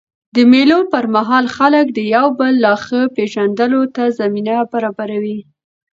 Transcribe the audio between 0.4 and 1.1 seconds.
مېلو پر